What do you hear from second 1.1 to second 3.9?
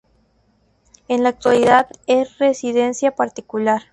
la actualidad es residencia particular.